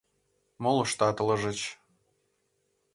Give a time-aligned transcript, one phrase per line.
[0.63, 1.59] Молыштат ылыжыч.